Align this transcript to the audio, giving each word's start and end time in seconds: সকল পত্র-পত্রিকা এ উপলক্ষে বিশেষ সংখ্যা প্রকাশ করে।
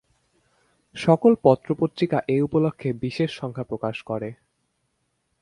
সকল 0.95 1.31
পত্র-পত্রিকা 1.43 2.17
এ 2.27 2.37
উপলক্ষে 2.41 2.89
বিশেষ 2.93 3.29
সংখ্যা 3.31 3.63
প্রকাশ 3.63 3.95
করে। 4.01 4.29